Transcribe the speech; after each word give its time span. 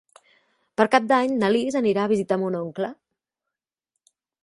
Per 0.81 0.87
Cap 0.95 1.05
d'Any 1.11 1.35
na 1.45 1.51
Lis 1.57 1.79
anirà 1.83 2.07
a 2.07 2.11
visitar 2.15 2.41
mon 2.45 2.61
oncle. 2.65 2.93